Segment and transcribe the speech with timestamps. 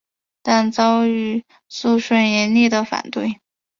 [0.41, 3.39] 但遭遇肃顺严厉的反对。